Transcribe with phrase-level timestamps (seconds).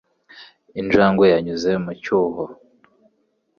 [0.79, 2.43] Injangwe yanyuze mu cyuho.